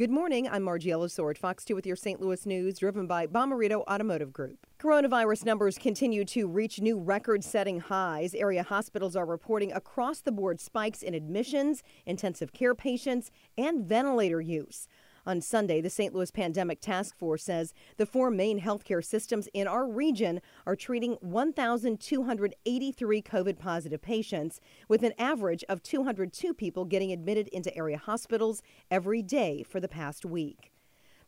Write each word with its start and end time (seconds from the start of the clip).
Good 0.00 0.10
morning. 0.10 0.48
I'm 0.48 0.62
Margie 0.62 0.88
Ellisor, 0.88 1.36
Fox 1.36 1.62
2 1.62 1.74
with 1.74 1.84
your 1.84 1.94
St. 1.94 2.22
Louis 2.22 2.46
news, 2.46 2.78
driven 2.78 3.06
by 3.06 3.26
Bomarito 3.26 3.82
Automotive 3.86 4.32
Group. 4.32 4.66
Coronavirus 4.78 5.44
numbers 5.44 5.76
continue 5.76 6.24
to 6.24 6.48
reach 6.48 6.80
new 6.80 6.98
record 6.98 7.44
setting 7.44 7.80
highs. 7.80 8.34
Area 8.34 8.62
hospitals 8.62 9.14
are 9.14 9.26
reporting 9.26 9.72
across 9.72 10.22
the 10.22 10.32
board 10.32 10.58
spikes 10.58 11.02
in 11.02 11.12
admissions, 11.12 11.82
intensive 12.06 12.54
care 12.54 12.74
patients, 12.74 13.30
and 13.58 13.84
ventilator 13.84 14.40
use. 14.40 14.88
On 15.26 15.42
Sunday, 15.42 15.82
the 15.82 15.90
St. 15.90 16.14
Louis 16.14 16.30
Pandemic 16.30 16.80
Task 16.80 17.14
Force 17.16 17.44
says 17.44 17.74
the 17.98 18.06
four 18.06 18.30
main 18.30 18.60
healthcare 18.60 19.04
systems 19.04 19.48
in 19.52 19.68
our 19.68 19.86
region 19.86 20.40
are 20.66 20.74
treating 20.74 21.18
1,283 21.20 23.22
COVID 23.22 23.58
positive 23.58 24.00
patients, 24.00 24.60
with 24.88 25.02
an 25.02 25.12
average 25.18 25.62
of 25.68 25.82
202 25.82 26.54
people 26.54 26.86
getting 26.86 27.12
admitted 27.12 27.48
into 27.48 27.76
area 27.76 27.98
hospitals 27.98 28.62
every 28.90 29.20
day 29.20 29.62
for 29.62 29.78
the 29.78 29.88
past 29.88 30.24
week. 30.24 30.72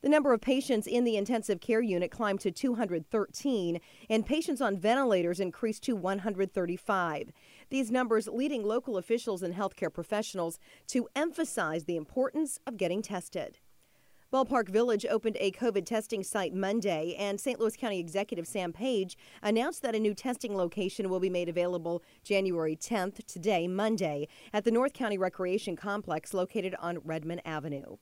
The 0.01 0.09
number 0.09 0.33
of 0.33 0.41
patients 0.41 0.89
in 0.89 1.05
the 1.05 1.17
intensive 1.17 1.61
care 1.61 1.81
unit 1.81 2.11
climbed 2.11 2.41
to 2.41 2.51
213, 2.51 3.81
and 4.11 4.27
patients 4.27 4.61
on 4.61 4.77
ventilators 4.77 5.39
increased 5.39 5.85
to 5.85 5.95
135. 5.95 7.31
These 7.71 7.93
numbers 7.93 8.27
leading 8.27 8.65
local 8.65 8.97
officials 8.97 9.45
and 9.45 9.55
healthcare 9.55 9.93
professionals 9.93 10.59
to 10.89 11.07
emphasize 11.15 11.85
the 11.85 11.97
importance 11.97 12.59
of 12.67 12.77
getting 12.77 13.01
tested. 13.01 13.59
Ballpark 14.33 14.71
Village 14.71 15.05
opened 15.05 15.37
a 15.41 15.51
COVID 15.51 15.85
testing 15.85 16.25
site 16.25 16.55
Monday, 16.55 17.15
and 17.19 17.39
St. 17.39 17.61
Louis 17.61 17.77
County 17.77 18.01
Executive 18.01 18.47
Sam 18.47 18.73
Page 18.73 19.19
announced 19.43 19.83
that 19.83 19.95
a 19.95 20.01
new 20.01 20.15
testing 20.15 20.57
location 20.57 21.11
will 21.11 21.21
be 21.21 21.29
made 21.29 21.51
available 21.51 22.03
January 22.25 22.75
10th, 22.75 23.27
today, 23.27 23.69
Monday, 23.69 24.29
at 24.51 24.65
the 24.65 24.71
North 24.71 24.95
County 24.95 25.19
Recreation 25.19 25.77
Complex 25.77 26.33
located 26.33 26.75
on 26.79 27.01
Redman 27.05 27.43
Avenue. 27.45 27.99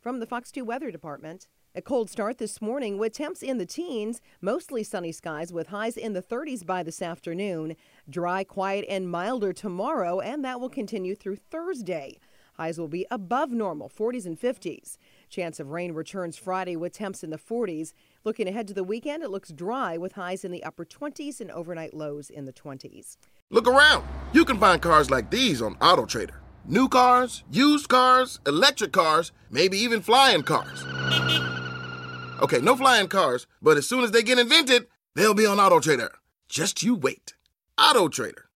From 0.00 0.20
the 0.20 0.26
Fox 0.26 0.50
2 0.50 0.64
Weather 0.64 0.90
Department, 0.90 1.48
a 1.74 1.82
cold 1.82 2.08
start 2.08 2.38
this 2.38 2.62
morning 2.62 2.96
with 2.96 3.12
temps 3.12 3.42
in 3.42 3.58
the 3.58 3.66
teens, 3.66 4.22
mostly 4.40 4.84
sunny 4.84 5.12
skies 5.12 5.52
with 5.52 5.66
highs 5.66 5.98
in 5.98 6.14
the 6.14 6.22
30s 6.22 6.64
by 6.64 6.82
this 6.82 7.02
afternoon. 7.02 7.76
Dry, 8.08 8.42
quiet, 8.42 8.86
and 8.88 9.10
milder 9.10 9.52
tomorrow, 9.52 10.20
and 10.20 10.42
that 10.46 10.60
will 10.60 10.70
continue 10.70 11.14
through 11.14 11.36
Thursday. 11.36 12.18
Highs 12.54 12.78
will 12.78 12.88
be 12.88 13.06
above 13.10 13.50
normal, 13.50 13.88
40s 13.88 14.26
and 14.26 14.40
50s. 14.40 14.96
Chance 15.34 15.58
of 15.58 15.72
rain 15.72 15.90
returns 15.94 16.36
Friday 16.36 16.76
with 16.76 16.92
temps 16.92 17.24
in 17.24 17.30
the 17.30 17.38
40s. 17.38 17.92
Looking 18.22 18.46
ahead 18.46 18.68
to 18.68 18.74
the 18.74 18.84
weekend, 18.84 19.24
it 19.24 19.30
looks 19.30 19.50
dry 19.50 19.96
with 19.96 20.12
highs 20.12 20.44
in 20.44 20.52
the 20.52 20.62
upper 20.62 20.84
20s 20.84 21.40
and 21.40 21.50
overnight 21.50 21.92
lows 21.92 22.30
in 22.30 22.44
the 22.44 22.52
20s. 22.52 23.16
Look 23.50 23.66
around. 23.66 24.06
You 24.32 24.44
can 24.44 24.60
find 24.60 24.80
cars 24.80 25.10
like 25.10 25.32
these 25.32 25.60
on 25.60 25.74
AutoTrader. 25.76 26.36
New 26.66 26.88
cars, 26.88 27.42
used 27.50 27.88
cars, 27.88 28.38
electric 28.46 28.92
cars, 28.92 29.32
maybe 29.50 29.76
even 29.76 30.02
flying 30.02 30.42
cars. 30.42 30.84
Okay, 32.40 32.60
no 32.60 32.76
flying 32.76 33.08
cars, 33.08 33.48
but 33.60 33.76
as 33.76 33.88
soon 33.88 34.04
as 34.04 34.12
they 34.12 34.22
get 34.22 34.38
invented, 34.38 34.86
they'll 35.16 35.34
be 35.34 35.46
on 35.46 35.58
AutoTrader. 35.58 36.10
Just 36.48 36.80
you 36.84 36.94
wait. 36.94 37.34
AutoTrader. 37.76 38.44